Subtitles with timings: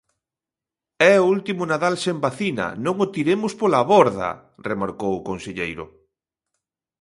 [1.13, 4.29] "É o último Nadal sen vacina, non o tiremos pola borda",
[4.69, 5.85] remarcou o conselleiro.